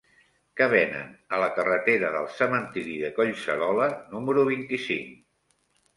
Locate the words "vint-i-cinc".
4.53-5.13